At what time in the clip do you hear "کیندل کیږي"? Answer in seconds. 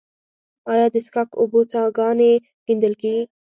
2.65-3.23